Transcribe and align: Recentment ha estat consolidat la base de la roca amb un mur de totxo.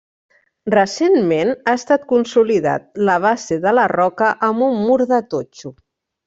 Recentment 0.73 1.51
ha 1.71 1.75
estat 1.79 2.07
consolidat 2.13 2.87
la 3.11 3.19
base 3.27 3.59
de 3.67 3.75
la 3.81 3.85
roca 3.93 4.31
amb 4.49 4.67
un 4.71 4.81
mur 4.87 4.99
de 5.15 5.21
totxo. 5.37 5.75